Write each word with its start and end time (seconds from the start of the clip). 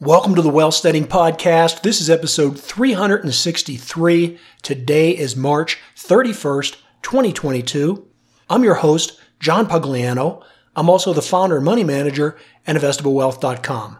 Welcome 0.00 0.34
to 0.34 0.42
the 0.42 0.50
Well 0.50 0.72
Studying 0.72 1.06
Podcast. 1.06 1.80
This 1.80 2.02
is 2.02 2.10
episode 2.10 2.60
363. 2.60 4.38
Today 4.60 5.16
is 5.16 5.36
March 5.36 5.78
31st, 5.96 6.76
2022. 7.00 8.06
I'm 8.50 8.62
your 8.62 8.74
host, 8.74 9.18
John 9.40 9.66
Pugliano. 9.66 10.44
I'm 10.76 10.90
also 10.90 11.14
the 11.14 11.22
founder 11.22 11.56
and 11.56 11.64
money 11.64 11.82
manager 11.82 12.36
at 12.66 12.76
investablewealth.com. 12.76 13.98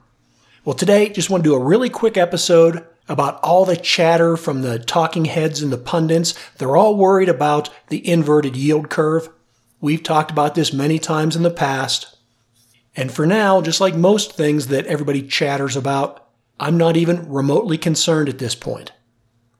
Well, 0.66 0.74
today, 0.74 1.08
just 1.08 1.30
want 1.30 1.42
to 1.44 1.48
do 1.48 1.54
a 1.54 1.64
really 1.64 1.88
quick 1.88 2.18
episode 2.18 2.84
about 3.08 3.40
all 3.42 3.64
the 3.64 3.74
chatter 3.74 4.36
from 4.36 4.60
the 4.60 4.78
talking 4.78 5.24
heads 5.24 5.62
and 5.62 5.72
the 5.72 5.78
pundits. 5.78 6.34
They're 6.58 6.76
all 6.76 6.98
worried 6.98 7.30
about 7.30 7.70
the 7.88 8.06
inverted 8.06 8.54
yield 8.54 8.90
curve. 8.90 9.30
We've 9.80 10.02
talked 10.02 10.30
about 10.30 10.56
this 10.56 10.74
many 10.74 10.98
times 10.98 11.36
in 11.36 11.42
the 11.42 11.50
past. 11.50 12.15
And 12.96 13.12
for 13.12 13.26
now, 13.26 13.60
just 13.60 13.80
like 13.80 13.94
most 13.94 14.32
things 14.32 14.68
that 14.68 14.86
everybody 14.86 15.22
chatters 15.22 15.76
about, 15.76 16.26
I'm 16.58 16.78
not 16.78 16.96
even 16.96 17.30
remotely 17.30 17.76
concerned 17.76 18.28
at 18.28 18.38
this 18.38 18.54
point. 18.54 18.92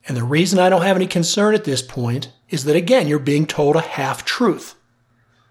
And 0.09 0.17
the 0.17 0.25
reason 0.25 0.59
I 0.59 0.71
don't 0.71 0.83
have 0.83 0.97
any 0.97 1.07
concern 1.07 1.55
at 1.55 1.65
this 1.65 1.83
point 1.83 2.33
is 2.49 2.65
that 2.65 2.77
again, 2.77 3.07
you're 3.07 3.19
being 3.19 3.47
told 3.47 3.77
a 3.77 3.81
half 3.81 4.25
truth. 4.25 4.75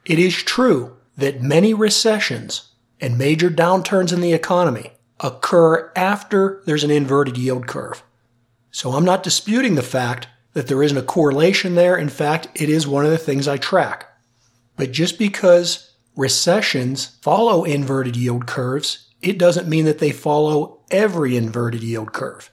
It 0.06 0.18
is 0.18 0.36
true 0.36 0.98
that 1.18 1.42
many 1.42 1.74
recessions 1.74 2.72
and 3.00 3.18
major 3.18 3.50
downturns 3.50 4.12
in 4.12 4.22
the 4.22 4.34
economy 4.34 4.94
occur 5.20 5.92
after 5.96 6.62
there's 6.66 6.84
an 6.84 6.92
inverted 6.92 7.38
yield 7.38 7.68
curve. 7.68 8.04
So 8.72 8.92
I'm 8.94 9.06
not 9.06 9.24
disputing 9.24 9.76
the 9.76 9.84
fact 9.84 10.28
that 10.54 10.68
there 10.68 10.82
isn't 10.82 10.98
a 10.98 11.04
correlation 11.04 11.76
there. 11.76 11.98
In 11.98 12.10
fact, 12.10 12.48
it 12.56 12.70
is 12.70 12.88
one 12.88 13.06
of 13.06 13.12
the 13.12 13.18
things 13.18 13.48
I 13.48 13.58
track. 13.58 14.06
But 14.78 14.92
just 14.92 15.20
because 15.20 15.95
recessions 16.16 17.18
follow 17.22 17.64
inverted 17.64 18.16
yield 18.16 18.48
curves, 18.48 19.10
it 19.22 19.38
doesn't 19.38 19.68
mean 19.68 19.86
that 19.86 20.00
they 20.00 20.12
follow 20.12 20.82
every 20.92 21.36
inverted 21.36 21.84
yield 21.84 22.14
curve. 22.14 22.52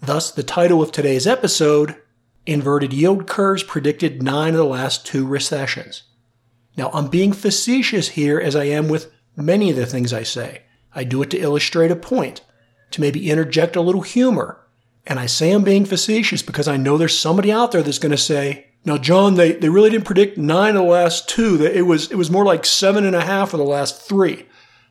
Thus, 0.00 0.30
the 0.30 0.42
title 0.42 0.82
of 0.82 0.92
today's 0.92 1.26
episode, 1.26 1.96
Inverted 2.44 2.92
Yield 2.92 3.28
Curves 3.28 3.62
Predicted 3.62 4.20
Nine 4.20 4.54
of 4.54 4.56
the 4.56 4.64
Last 4.64 5.06
Two 5.06 5.24
Recessions. 5.24 6.02
Now, 6.76 6.90
I'm 6.92 7.08
being 7.08 7.32
facetious 7.32 8.08
here 8.08 8.40
as 8.40 8.56
I 8.56 8.64
am 8.64 8.88
with 8.88 9.12
many 9.36 9.70
of 9.70 9.76
the 9.76 9.86
things 9.86 10.12
I 10.12 10.24
say. 10.24 10.62
I 10.92 11.04
do 11.04 11.22
it 11.22 11.30
to 11.30 11.38
illustrate 11.38 11.92
a 11.92 11.96
point, 11.96 12.40
to 12.90 13.00
maybe 13.00 13.30
interject 13.30 13.76
a 13.76 13.80
little 13.80 14.00
humor. 14.00 14.58
And 15.06 15.20
I 15.20 15.26
say 15.26 15.52
I'm 15.52 15.62
being 15.62 15.84
facetious 15.84 16.42
because 16.42 16.66
I 16.66 16.76
know 16.76 16.98
there's 16.98 17.16
somebody 17.16 17.52
out 17.52 17.70
there 17.70 17.82
that's 17.82 17.98
going 18.00 18.10
to 18.10 18.18
say, 18.18 18.71
now, 18.84 18.98
John, 18.98 19.34
they, 19.34 19.52
they 19.52 19.68
really 19.68 19.90
didn't 19.90 20.06
predict 20.06 20.36
nine 20.36 20.70
of 20.70 20.82
the 20.82 20.90
last 20.90 21.28
two. 21.28 21.64
It 21.64 21.82
was, 21.82 22.10
it 22.10 22.16
was 22.16 22.30
more 22.30 22.44
like 22.44 22.66
seven 22.66 23.04
and 23.04 23.14
a 23.14 23.24
half 23.24 23.54
of 23.54 23.58
the 23.58 23.64
last 23.64 24.02
three. 24.02 24.46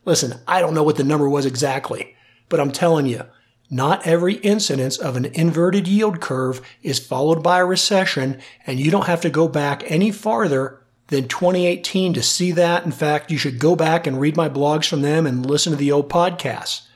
Listen, 0.06 0.40
I 0.48 0.62
don't 0.62 0.74
know 0.74 0.84
what 0.84 0.96
the 0.96 1.04
number 1.04 1.28
was 1.28 1.46
exactly, 1.46 2.16
but 2.48 2.60
I'm 2.60 2.72
telling 2.72 3.06
you, 3.06 3.24
not 3.70 4.06
every 4.08 4.36
incidence 4.36 4.98
of 4.98 5.16
an 5.16 5.26
inverted 5.26 5.88
yield 5.88 6.22
curve 6.22 6.62
is 6.82 7.00
followed 7.00 7.44
by 7.44 7.60
a 7.60 7.66
recession, 7.66 8.40
and 8.66 8.80
you 8.80 8.92
don't 8.92 9.08
have 9.08 9.22
to 9.22 9.30
go 9.30 9.48
back 9.48 9.84
any 9.86 10.12
farther 10.12 10.82
than 11.08 11.28
2018 11.28 12.14
to 12.14 12.24
see 12.24 12.54
that. 12.54 12.86
In 12.86 12.92
fact, 12.92 13.30
you 13.30 13.38
should 13.38 13.60
go 13.60 13.76
back 13.76 14.08
and 14.08 14.20
read 14.20 14.38
my 14.38 14.48
blogs 14.48 14.88
from 14.88 15.02
them 15.02 15.28
and 15.28 15.46
listen 15.46 15.72
to 15.72 15.78
the 15.78 15.92
old 15.92 16.10
podcasts. 16.10 16.88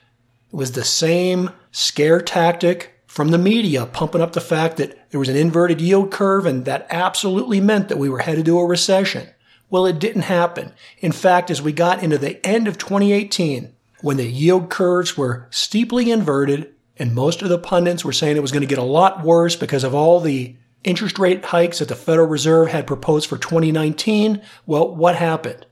It 0.51 0.55
was 0.55 0.71
the 0.71 0.85
same 0.85 1.51
scare 1.71 2.21
tactic 2.21 2.94
from 3.15 3.29
the 3.29 3.37
media 3.37 3.85
pumping 3.85 4.19
up 4.19 4.33
the 4.33 4.41
fact 4.41 4.75
that 4.75 5.09
there 5.09 5.21
was 5.21 5.29
an 5.29 5.37
inverted 5.37 5.79
yield 5.79 6.11
curve 6.11 6.45
and 6.45 6.65
that 6.65 6.85
absolutely 6.89 7.61
meant 7.61 7.87
that 7.87 7.97
we 7.97 8.09
were 8.09 8.19
headed 8.19 8.43
to 8.43 8.59
a 8.59 8.65
recession. 8.65 9.25
Well, 9.69 9.85
it 9.85 9.99
didn't 9.99 10.23
happen. 10.23 10.73
In 10.99 11.13
fact, 11.13 11.49
as 11.49 11.61
we 11.61 11.71
got 11.71 12.03
into 12.03 12.17
the 12.17 12.45
end 12.45 12.67
of 12.67 12.77
2018, 12.77 13.73
when 14.01 14.17
the 14.17 14.25
yield 14.25 14.69
curves 14.69 15.17
were 15.17 15.47
steeply 15.49 16.11
inverted 16.11 16.73
and 16.97 17.15
most 17.15 17.41
of 17.41 17.47
the 17.47 17.57
pundits 17.57 18.03
were 18.03 18.11
saying 18.11 18.35
it 18.35 18.41
was 18.41 18.51
going 18.51 18.59
to 18.59 18.67
get 18.67 18.79
a 18.79 18.83
lot 18.83 19.23
worse 19.23 19.55
because 19.55 19.85
of 19.85 19.95
all 19.95 20.19
the 20.19 20.57
interest 20.83 21.17
rate 21.17 21.45
hikes 21.45 21.79
that 21.79 21.87
the 21.87 21.95
Federal 21.95 22.27
Reserve 22.27 22.67
had 22.67 22.85
proposed 22.85 23.29
for 23.29 23.37
2019, 23.37 24.41
well, 24.65 24.93
what 24.93 25.15
happened? 25.15 25.65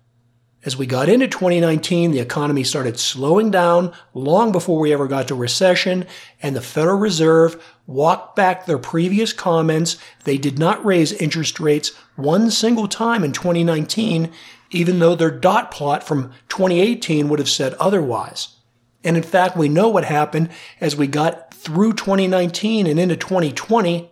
As 0.65 0.77
we 0.77 0.85
got 0.85 1.09
into 1.09 1.27
2019, 1.27 2.11
the 2.11 2.19
economy 2.19 2.63
started 2.63 2.97
slowing 2.97 3.51
down 3.51 3.93
long 4.13 4.53
before 4.53 4.79
we 4.79 4.93
ever 4.93 5.09
got 5.09 5.27
to 5.27 5.35
recession, 5.35 6.05
and 6.41 6.55
the 6.55 6.61
Federal 6.61 6.97
Reserve 6.97 7.61
walked 7.85 8.37
back 8.37 8.65
their 8.65 8.77
previous 8.77 9.33
comments. 9.33 9.97
They 10.23 10.37
did 10.37 10.57
not 10.57 10.83
raise 10.85 11.11
interest 11.11 11.59
rates 11.59 11.91
one 12.15 12.49
single 12.49 12.87
time 12.87 13.25
in 13.25 13.33
2019, 13.33 14.31
even 14.71 14.99
though 14.99 15.15
their 15.15 15.31
dot 15.31 15.69
plot 15.69 16.01
from 16.01 16.31
2018 16.47 17.27
would 17.27 17.39
have 17.39 17.49
said 17.49 17.73
otherwise. 17.73 18.55
And 19.03 19.17
in 19.17 19.23
fact, 19.23 19.57
we 19.57 19.67
know 19.67 19.89
what 19.89 20.05
happened 20.05 20.49
as 20.79 20.95
we 20.95 21.07
got 21.07 21.53
through 21.53 21.93
2019 21.93 22.87
and 22.87 22.97
into 22.97 23.17
2020. 23.17 24.09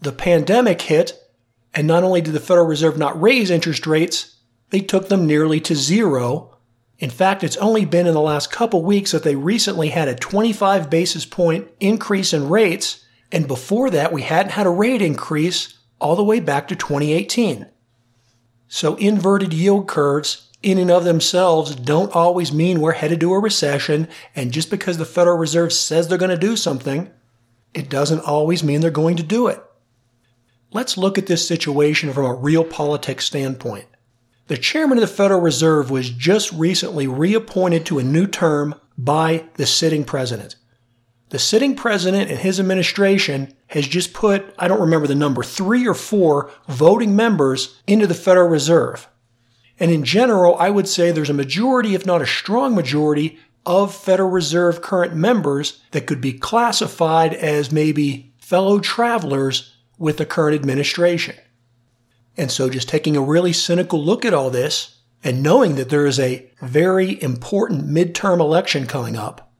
The 0.00 0.12
pandemic 0.12 0.82
hit, 0.82 1.12
and 1.72 1.86
not 1.86 2.02
only 2.02 2.20
did 2.20 2.34
the 2.34 2.40
Federal 2.40 2.66
Reserve 2.66 2.98
not 2.98 3.20
raise 3.22 3.48
interest 3.48 3.86
rates, 3.86 4.33
they 4.74 4.80
took 4.80 5.08
them 5.08 5.24
nearly 5.24 5.60
to 5.60 5.76
zero. 5.76 6.52
In 6.98 7.08
fact, 7.08 7.44
it's 7.44 7.56
only 7.58 7.84
been 7.84 8.08
in 8.08 8.14
the 8.14 8.20
last 8.20 8.50
couple 8.50 8.82
weeks 8.82 9.12
that 9.12 9.22
they 9.22 9.36
recently 9.36 9.90
had 9.90 10.08
a 10.08 10.16
25 10.16 10.90
basis 10.90 11.24
point 11.24 11.68
increase 11.78 12.32
in 12.32 12.48
rates, 12.48 13.06
and 13.30 13.46
before 13.46 13.88
that, 13.90 14.12
we 14.12 14.22
hadn't 14.22 14.50
had 14.50 14.66
a 14.66 14.70
rate 14.70 15.00
increase 15.00 15.78
all 16.00 16.16
the 16.16 16.24
way 16.24 16.40
back 16.40 16.66
to 16.66 16.74
2018. 16.74 17.66
So, 18.66 18.96
inverted 18.96 19.52
yield 19.52 19.86
curves 19.86 20.50
in 20.60 20.78
and 20.78 20.90
of 20.90 21.04
themselves 21.04 21.76
don't 21.76 22.12
always 22.12 22.52
mean 22.52 22.80
we're 22.80 22.94
headed 22.94 23.20
to 23.20 23.32
a 23.32 23.38
recession, 23.38 24.08
and 24.34 24.50
just 24.50 24.70
because 24.70 24.98
the 24.98 25.04
Federal 25.04 25.38
Reserve 25.38 25.72
says 25.72 26.08
they're 26.08 26.18
going 26.18 26.30
to 26.30 26.36
do 26.36 26.56
something, 26.56 27.12
it 27.74 27.88
doesn't 27.88 28.26
always 28.26 28.64
mean 28.64 28.80
they're 28.80 28.90
going 28.90 29.18
to 29.18 29.22
do 29.22 29.46
it. 29.46 29.62
Let's 30.72 30.98
look 30.98 31.16
at 31.16 31.28
this 31.28 31.46
situation 31.46 32.12
from 32.12 32.24
a 32.24 32.34
real 32.34 32.64
politics 32.64 33.24
standpoint. 33.24 33.86
The 34.46 34.58
chairman 34.58 34.98
of 34.98 35.02
the 35.02 35.06
Federal 35.06 35.40
Reserve 35.40 35.90
was 35.90 36.10
just 36.10 36.52
recently 36.52 37.06
reappointed 37.06 37.86
to 37.86 37.98
a 37.98 38.04
new 38.04 38.26
term 38.26 38.74
by 38.98 39.44
the 39.54 39.64
sitting 39.64 40.04
president. 40.04 40.56
The 41.30 41.38
sitting 41.38 41.74
president 41.74 42.30
and 42.30 42.38
his 42.38 42.60
administration 42.60 43.54
has 43.68 43.88
just 43.88 44.12
put, 44.12 44.54
I 44.58 44.68
don't 44.68 44.82
remember 44.82 45.06
the 45.06 45.14
number, 45.14 45.42
three 45.42 45.88
or 45.88 45.94
four 45.94 46.50
voting 46.68 47.16
members 47.16 47.80
into 47.86 48.06
the 48.06 48.14
Federal 48.14 48.48
Reserve. 48.48 49.08
And 49.80 49.90
in 49.90 50.04
general, 50.04 50.56
I 50.58 50.68
would 50.68 50.88
say 50.88 51.10
there's 51.10 51.30
a 51.30 51.34
majority, 51.34 51.94
if 51.94 52.04
not 52.04 52.22
a 52.22 52.26
strong 52.26 52.74
majority, 52.74 53.38
of 53.64 53.94
Federal 53.94 54.30
Reserve 54.30 54.82
current 54.82 55.14
members 55.14 55.80
that 55.92 56.06
could 56.06 56.20
be 56.20 56.34
classified 56.34 57.32
as 57.32 57.72
maybe 57.72 58.34
fellow 58.36 58.78
travelers 58.78 59.74
with 59.98 60.18
the 60.18 60.26
current 60.26 60.54
administration. 60.54 61.34
And 62.36 62.50
so 62.50 62.68
just 62.68 62.88
taking 62.88 63.16
a 63.16 63.22
really 63.22 63.52
cynical 63.52 64.02
look 64.02 64.24
at 64.24 64.34
all 64.34 64.50
this 64.50 64.98
and 65.22 65.42
knowing 65.42 65.76
that 65.76 65.88
there 65.88 66.06
is 66.06 66.20
a 66.20 66.50
very 66.60 67.22
important 67.22 67.88
midterm 67.88 68.40
election 68.40 68.86
coming 68.86 69.16
up, 69.16 69.52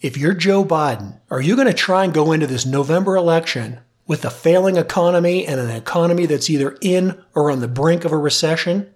if 0.00 0.16
you're 0.16 0.34
Joe 0.34 0.64
Biden, 0.64 1.20
are 1.30 1.40
you 1.40 1.56
going 1.56 1.68
to 1.68 1.74
try 1.74 2.04
and 2.04 2.12
go 2.12 2.32
into 2.32 2.46
this 2.46 2.66
November 2.66 3.16
election 3.16 3.80
with 4.06 4.24
a 4.24 4.30
failing 4.30 4.76
economy 4.76 5.46
and 5.46 5.60
an 5.60 5.70
economy 5.70 6.26
that's 6.26 6.50
either 6.50 6.76
in 6.80 7.22
or 7.34 7.50
on 7.50 7.60
the 7.60 7.68
brink 7.68 8.04
of 8.04 8.12
a 8.12 8.16
recession? 8.16 8.92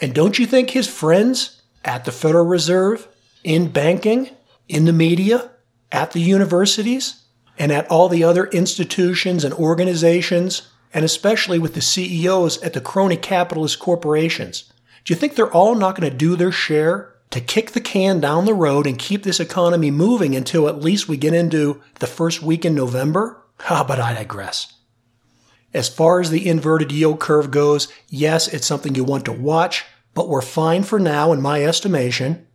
And 0.00 0.14
don't 0.14 0.38
you 0.38 0.46
think 0.46 0.70
his 0.70 0.88
friends 0.88 1.62
at 1.84 2.04
the 2.04 2.12
Federal 2.12 2.46
Reserve, 2.46 3.08
in 3.44 3.70
banking, 3.70 4.30
in 4.68 4.84
the 4.84 4.92
media, 4.92 5.50
at 5.92 6.12
the 6.12 6.20
universities, 6.20 7.22
and 7.58 7.72
at 7.72 7.90
all 7.90 8.08
the 8.08 8.24
other 8.24 8.46
institutions 8.46 9.44
and 9.44 9.52
organizations 9.54 10.69
and 10.92 11.04
especially 11.04 11.58
with 11.58 11.74
the 11.74 11.80
CEOs 11.80 12.60
at 12.62 12.72
the 12.72 12.80
crony 12.80 13.16
capitalist 13.16 13.78
corporations. 13.78 14.72
Do 15.04 15.12
you 15.12 15.18
think 15.18 15.34
they're 15.34 15.52
all 15.52 15.74
not 15.74 15.98
going 15.98 16.10
to 16.10 16.16
do 16.16 16.36
their 16.36 16.52
share 16.52 17.14
to 17.30 17.40
kick 17.40 17.70
the 17.70 17.80
can 17.80 18.20
down 18.20 18.44
the 18.44 18.54
road 18.54 18.86
and 18.86 18.98
keep 18.98 19.22
this 19.22 19.40
economy 19.40 19.90
moving 19.90 20.34
until 20.34 20.68
at 20.68 20.82
least 20.82 21.08
we 21.08 21.16
get 21.16 21.32
into 21.32 21.80
the 22.00 22.06
first 22.06 22.42
week 22.42 22.64
in 22.64 22.74
November? 22.74 23.42
Ah, 23.68 23.84
but 23.86 24.00
I 24.00 24.14
digress. 24.14 24.74
As 25.72 25.88
far 25.88 26.20
as 26.20 26.30
the 26.30 26.48
inverted 26.48 26.90
yield 26.90 27.20
curve 27.20 27.50
goes, 27.50 27.88
yes, 28.08 28.48
it's 28.48 28.66
something 28.66 28.94
you 28.94 29.04
want 29.04 29.24
to 29.26 29.32
watch, 29.32 29.84
but 30.14 30.28
we're 30.28 30.42
fine 30.42 30.82
for 30.82 30.98
now 30.98 31.32
in 31.32 31.40
my 31.40 31.64
estimation. 31.64 32.46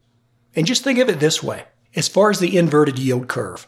And 0.56 0.66
just 0.66 0.84
think 0.84 1.00
of 1.00 1.10
it 1.10 1.20
this 1.20 1.42
way. 1.42 1.64
As 1.96 2.10
far 2.10 2.30
as 2.30 2.40
the 2.40 2.58
inverted 2.58 3.00
yield 3.00 3.30
curve, 3.30 3.68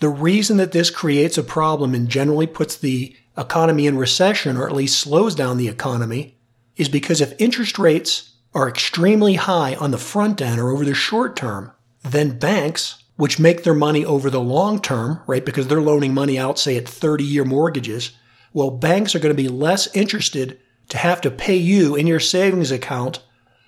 the 0.00 0.08
reason 0.08 0.56
that 0.58 0.72
this 0.72 0.90
creates 0.90 1.36
a 1.36 1.42
problem 1.42 1.94
and 1.94 2.08
generally 2.08 2.46
puts 2.46 2.76
the 2.76 3.16
economy 3.36 3.86
in 3.86 3.98
recession 3.98 4.56
or 4.56 4.66
at 4.66 4.74
least 4.74 4.98
slows 4.98 5.34
down 5.34 5.56
the 5.56 5.68
economy 5.68 6.36
is 6.76 6.88
because 6.88 7.20
if 7.20 7.40
interest 7.40 7.78
rates 7.78 8.34
are 8.54 8.68
extremely 8.68 9.34
high 9.34 9.74
on 9.74 9.90
the 9.90 9.98
front 9.98 10.40
end 10.40 10.60
or 10.60 10.70
over 10.70 10.84
the 10.84 10.94
short 10.94 11.36
term, 11.36 11.72
then 12.02 12.38
banks, 12.38 13.02
which 13.16 13.40
make 13.40 13.62
their 13.62 13.74
money 13.74 14.04
over 14.04 14.30
the 14.30 14.40
long 14.40 14.80
term, 14.80 15.20
right, 15.26 15.44
because 15.44 15.66
they're 15.66 15.80
loaning 15.80 16.14
money 16.14 16.38
out, 16.38 16.58
say 16.58 16.76
at 16.76 16.88
30 16.88 17.24
year 17.24 17.44
mortgages, 17.44 18.12
well, 18.52 18.70
banks 18.70 19.14
are 19.14 19.18
going 19.18 19.34
to 19.34 19.42
be 19.42 19.48
less 19.48 19.94
interested 19.96 20.60
to 20.88 20.98
have 20.98 21.20
to 21.22 21.30
pay 21.30 21.56
you 21.56 21.96
in 21.96 22.06
your 22.06 22.20
savings 22.20 22.70
account 22.70 23.20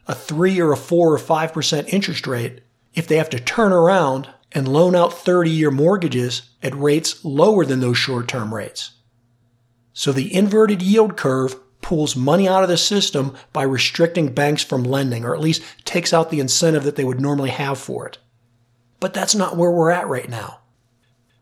a 0.06 0.14
three 0.14 0.60
or 0.60 0.72
a 0.72 0.76
four 0.76 1.12
or 1.12 1.18
five 1.18 1.52
percent 1.52 1.92
interest 1.92 2.26
rate 2.26 2.60
if 2.94 3.08
they 3.08 3.16
have 3.16 3.30
to 3.30 3.40
turn 3.40 3.72
around 3.72 4.28
and 4.52 4.68
loan 4.68 4.94
out 4.94 5.12
30 5.12 5.50
year 5.50 5.70
mortgages 5.70 6.50
at 6.62 6.74
rates 6.76 7.24
lower 7.24 7.64
than 7.64 7.80
those 7.80 7.98
short 7.98 8.28
term 8.28 8.54
rates. 8.54 8.92
So 9.98 10.12
the 10.12 10.32
inverted 10.32 10.82
yield 10.82 11.16
curve 11.16 11.56
pulls 11.80 12.14
money 12.14 12.46
out 12.46 12.62
of 12.62 12.68
the 12.68 12.76
system 12.76 13.34
by 13.54 13.62
restricting 13.62 14.34
banks 14.34 14.62
from 14.62 14.84
lending, 14.84 15.24
or 15.24 15.34
at 15.34 15.40
least 15.40 15.62
takes 15.86 16.12
out 16.12 16.30
the 16.30 16.38
incentive 16.38 16.84
that 16.84 16.96
they 16.96 17.04
would 17.04 17.18
normally 17.18 17.48
have 17.48 17.78
for 17.78 18.06
it. 18.06 18.18
But 19.00 19.14
that's 19.14 19.34
not 19.34 19.56
where 19.56 19.70
we're 19.70 19.90
at 19.90 20.06
right 20.06 20.28
now. 20.28 20.58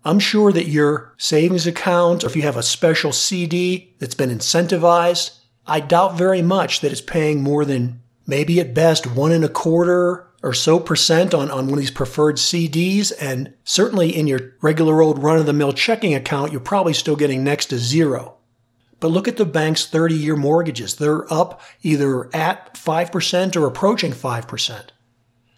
I'm 0.04 0.20
sure 0.20 0.52
that 0.52 0.68
your 0.68 1.12
savings 1.16 1.66
account, 1.66 2.22
or 2.22 2.28
if 2.28 2.36
you 2.36 2.42
have 2.42 2.56
a 2.56 2.62
special 2.62 3.10
CD 3.10 3.92
that's 3.98 4.14
been 4.14 4.30
incentivized, 4.30 5.36
I 5.66 5.80
doubt 5.80 6.16
very 6.16 6.40
much 6.40 6.78
that 6.78 6.92
it's 6.92 7.00
paying 7.00 7.42
more 7.42 7.64
than 7.64 8.02
maybe 8.24 8.60
at 8.60 8.72
best 8.72 9.04
one 9.04 9.32
and 9.32 9.44
a 9.44 9.48
quarter 9.48 10.28
or 10.44 10.54
so 10.54 10.78
percent 10.78 11.34
on, 11.34 11.50
on 11.50 11.66
one 11.66 11.72
of 11.72 11.80
these 11.80 11.90
preferred 11.90 12.36
CDs. 12.36 13.12
And 13.20 13.52
certainly 13.64 14.16
in 14.16 14.28
your 14.28 14.52
regular 14.62 15.02
old 15.02 15.24
run 15.24 15.38
of 15.38 15.46
the 15.46 15.52
mill 15.52 15.72
checking 15.72 16.14
account, 16.14 16.52
you're 16.52 16.60
probably 16.60 16.94
still 16.94 17.16
getting 17.16 17.42
next 17.42 17.66
to 17.66 17.78
zero. 17.78 18.36
But 19.04 19.10
look 19.10 19.28
at 19.28 19.36
the 19.36 19.44
bank's 19.44 19.84
30 19.84 20.14
year 20.14 20.34
mortgages. 20.34 20.94
They're 20.94 21.30
up 21.30 21.60
either 21.82 22.34
at 22.34 22.72
5% 22.72 23.54
or 23.54 23.66
approaching 23.66 24.12
5%. 24.12 24.82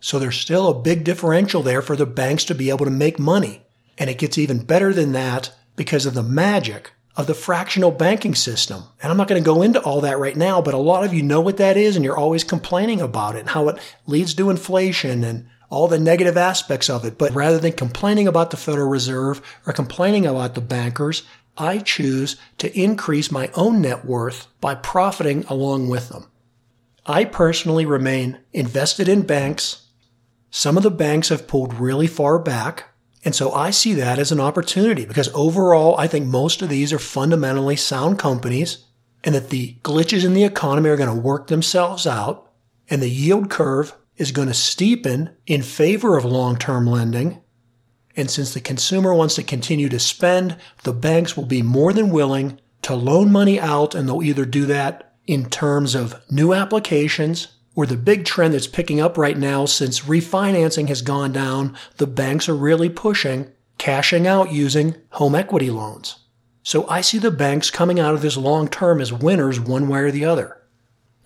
So 0.00 0.18
there's 0.18 0.36
still 0.36 0.66
a 0.66 0.82
big 0.82 1.04
differential 1.04 1.62
there 1.62 1.80
for 1.80 1.94
the 1.94 2.06
banks 2.06 2.42
to 2.46 2.56
be 2.56 2.70
able 2.70 2.86
to 2.86 2.90
make 2.90 3.20
money. 3.20 3.62
And 3.98 4.10
it 4.10 4.18
gets 4.18 4.36
even 4.36 4.64
better 4.64 4.92
than 4.92 5.12
that 5.12 5.52
because 5.76 6.06
of 6.06 6.14
the 6.14 6.24
magic 6.24 6.90
of 7.16 7.28
the 7.28 7.34
fractional 7.34 7.92
banking 7.92 8.34
system. 8.34 8.82
And 9.00 9.12
I'm 9.12 9.16
not 9.16 9.28
going 9.28 9.40
to 9.40 9.46
go 9.46 9.62
into 9.62 9.80
all 9.80 10.00
that 10.00 10.18
right 10.18 10.36
now, 10.36 10.60
but 10.60 10.74
a 10.74 10.78
lot 10.78 11.04
of 11.04 11.14
you 11.14 11.22
know 11.22 11.40
what 11.40 11.58
that 11.58 11.76
is 11.76 11.94
and 11.94 12.04
you're 12.04 12.18
always 12.18 12.42
complaining 12.42 13.00
about 13.00 13.36
it 13.36 13.42
and 13.42 13.50
how 13.50 13.68
it 13.68 13.78
leads 14.08 14.34
to 14.34 14.50
inflation 14.50 15.22
and 15.22 15.46
all 15.70 15.86
the 15.86 16.00
negative 16.00 16.36
aspects 16.36 16.90
of 16.90 17.04
it. 17.04 17.16
But 17.16 17.32
rather 17.32 17.58
than 17.58 17.74
complaining 17.74 18.26
about 18.26 18.50
the 18.50 18.56
Federal 18.56 18.88
Reserve 18.88 19.40
or 19.68 19.72
complaining 19.72 20.26
about 20.26 20.56
the 20.56 20.60
bankers, 20.60 21.22
I 21.56 21.78
choose 21.78 22.36
to 22.58 22.78
increase 22.78 23.30
my 23.30 23.50
own 23.54 23.80
net 23.80 24.04
worth 24.04 24.46
by 24.60 24.74
profiting 24.74 25.44
along 25.44 25.88
with 25.88 26.08
them. 26.08 26.26
I 27.06 27.24
personally 27.24 27.86
remain 27.86 28.40
invested 28.52 29.08
in 29.08 29.22
banks. 29.22 29.86
Some 30.50 30.76
of 30.76 30.82
the 30.82 30.90
banks 30.90 31.28
have 31.28 31.46
pulled 31.46 31.74
really 31.74 32.06
far 32.06 32.38
back. 32.38 32.84
And 33.24 33.34
so 33.34 33.52
I 33.52 33.70
see 33.70 33.94
that 33.94 34.18
as 34.18 34.32
an 34.32 34.40
opportunity 34.40 35.04
because 35.04 35.30
overall, 35.34 35.96
I 35.98 36.06
think 36.06 36.26
most 36.26 36.62
of 36.62 36.68
these 36.68 36.92
are 36.92 36.98
fundamentally 36.98 37.76
sound 37.76 38.18
companies 38.18 38.84
and 39.24 39.34
that 39.34 39.50
the 39.50 39.76
glitches 39.82 40.24
in 40.24 40.34
the 40.34 40.44
economy 40.44 40.88
are 40.90 40.96
going 40.96 41.14
to 41.14 41.22
work 41.22 41.48
themselves 41.48 42.06
out 42.06 42.50
and 42.88 43.02
the 43.02 43.08
yield 43.08 43.50
curve 43.50 43.94
is 44.16 44.32
going 44.32 44.48
to 44.48 44.54
steepen 44.54 45.34
in 45.46 45.62
favor 45.62 46.16
of 46.16 46.24
long-term 46.24 46.86
lending. 46.86 47.42
And 48.16 48.30
since 48.30 48.54
the 48.54 48.60
consumer 48.60 49.12
wants 49.12 49.34
to 49.34 49.42
continue 49.42 49.88
to 49.90 49.98
spend, 49.98 50.56
the 50.84 50.92
banks 50.92 51.36
will 51.36 51.44
be 51.44 51.62
more 51.62 51.92
than 51.92 52.10
willing 52.10 52.58
to 52.82 52.94
loan 52.94 53.30
money 53.30 53.60
out 53.60 53.94
and 53.94 54.08
they'll 54.08 54.22
either 54.22 54.44
do 54.44 54.64
that 54.66 55.14
in 55.26 55.50
terms 55.50 55.94
of 55.94 56.22
new 56.30 56.54
applications 56.54 57.48
or 57.74 57.84
the 57.84 57.96
big 57.96 58.24
trend 58.24 58.54
that's 58.54 58.66
picking 58.66 59.00
up 59.00 59.18
right 59.18 59.36
now 59.36 59.66
since 59.66 60.00
refinancing 60.00 60.88
has 60.88 61.02
gone 61.02 61.32
down, 61.32 61.76
the 61.98 62.06
banks 62.06 62.48
are 62.48 62.56
really 62.56 62.88
pushing 62.88 63.52
cashing 63.78 64.26
out 64.26 64.50
using 64.50 64.96
home 65.10 65.34
equity 65.34 65.70
loans. 65.70 66.16
So 66.62 66.88
I 66.88 67.02
see 67.02 67.18
the 67.18 67.30
banks 67.30 67.70
coming 67.70 68.00
out 68.00 68.14
of 68.14 68.22
this 68.22 68.36
long 68.36 68.68
term 68.68 69.00
as 69.00 69.12
winners 69.12 69.60
one 69.60 69.88
way 69.88 70.00
or 70.00 70.10
the 70.10 70.24
other. 70.24 70.62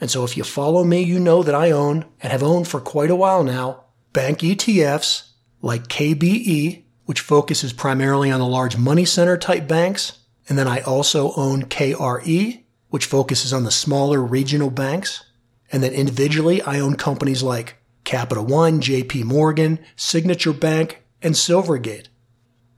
And 0.00 0.10
so 0.10 0.24
if 0.24 0.36
you 0.36 0.44
follow 0.44 0.82
me, 0.82 1.02
you 1.02 1.20
know 1.20 1.42
that 1.42 1.54
I 1.54 1.70
own 1.70 2.06
and 2.22 2.32
have 2.32 2.42
owned 2.42 2.66
for 2.66 2.80
quite 2.80 3.10
a 3.10 3.16
while 3.16 3.44
now 3.44 3.84
bank 4.12 4.40
ETFs 4.40 5.29
like 5.62 5.88
KBE, 5.88 6.84
which 7.04 7.20
focuses 7.20 7.72
primarily 7.72 8.30
on 8.30 8.40
the 8.40 8.46
large 8.46 8.76
money 8.76 9.04
center 9.04 9.36
type 9.36 9.66
banks. 9.66 10.18
And 10.48 10.58
then 10.58 10.68
I 10.68 10.80
also 10.80 11.32
own 11.34 11.64
KRE, 11.64 12.62
which 12.88 13.06
focuses 13.06 13.52
on 13.52 13.64
the 13.64 13.70
smaller 13.70 14.20
regional 14.20 14.70
banks. 14.70 15.24
And 15.72 15.82
then 15.82 15.92
individually, 15.92 16.62
I 16.62 16.80
own 16.80 16.96
companies 16.96 17.42
like 17.42 17.76
Capital 18.04 18.44
One, 18.44 18.80
JP 18.80 19.24
Morgan, 19.24 19.78
Signature 19.96 20.52
Bank, 20.52 21.02
and 21.22 21.34
Silvergate. 21.34 22.06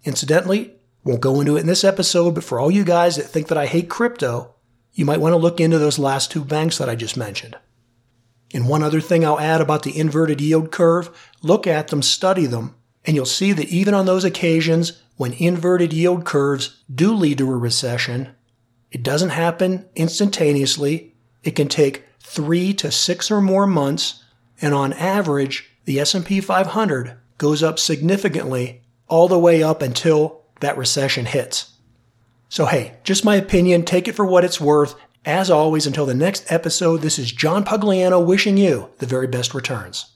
Incidentally, 0.05 0.75
won't 1.05 1.21
go 1.21 1.41
into 1.41 1.57
it 1.57 1.61
in 1.61 1.67
this 1.67 1.85
episode, 1.85 2.35
but 2.35 2.45
for 2.45 2.59
all 2.59 2.71
you 2.71 2.85
guys 2.85 3.17
that 3.17 3.25
think 3.25 3.49
that 3.49 3.59
I 3.59 3.67
hate 3.67 3.89
crypto, 3.89 4.55
you 4.93 5.05
might 5.05 5.21
want 5.21 5.33
to 5.33 5.39
look 5.39 5.61
into 5.61 5.79
those 5.79 5.99
last 5.99 6.31
two 6.31 6.45
banks 6.45 6.79
that 6.79 6.89
I 6.89 6.95
just 6.95 7.17
mentioned. 7.17 7.57
And 8.53 8.69
one 8.69 8.83
other 8.83 9.01
thing 9.01 9.25
I'll 9.25 9.41
add 9.41 9.61
about 9.61 9.83
the 9.83 9.99
inverted 9.99 10.41
yield 10.41 10.71
curve, 10.71 11.11
look 11.43 11.67
at 11.67 11.89
them, 11.89 12.03
study 12.03 12.47
them, 12.47 12.75
and 13.05 13.17
you'll 13.17 13.27
see 13.27 13.53
that 13.53 13.69
even 13.69 13.95
on 13.95 14.07
those 14.07 14.25
occasions 14.25 15.01
when 15.17 15.33
inverted 15.35 15.93
yield 15.93 16.25
curves 16.25 16.83
do 16.93 17.15
lead 17.15 17.39
to 17.39 17.51
a 17.51 17.57
recession, 17.57 18.35
it 18.91 19.03
doesn't 19.03 19.31
happen 19.31 19.89
instantaneously. 19.95 21.15
It 21.43 21.53
can 21.53 21.69
take 21.69 22.05
three 22.21 22.73
to 22.75 22.91
six 22.91 23.31
or 23.31 23.41
more 23.41 23.67
months, 23.67 24.23
and 24.61 24.75
on 24.75 24.93
average, 24.93 25.71
the 25.85 25.99
S&P 25.99 26.41
500 26.41 27.17
goes 27.39 27.63
up 27.63 27.79
significantly 27.79 28.83
all 29.09 29.29
the 29.29 29.39
way 29.39 29.63
up 29.63 29.83
until 29.83 30.43
that 30.61 30.77
recession 30.77 31.27
hits. 31.27 31.73
So 32.49 32.67
hey, 32.67 32.99
just 33.03 33.25
my 33.25 33.37
opinion, 33.37 33.85
take 33.85 34.09
it 34.09 34.15
for 34.15 34.25
what 34.25 34.45
it's 34.45 34.61
worth. 34.61 34.95
As 35.25 35.51
always, 35.51 35.87
until 35.87 36.05
the 36.05 36.15
next 36.15 36.51
episode, 36.51 37.01
this 37.01 37.17
is 37.17 37.31
John 37.31 37.65
Pugliano 37.65 38.25
wishing 38.25 38.57
you 38.57 38.89
the 38.99 39.07
very 39.07 39.29
best 39.29 39.55
returns. 39.55 40.07